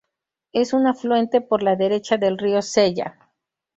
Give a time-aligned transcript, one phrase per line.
[0.51, 3.19] Es un afluente por la derecha del río Sella.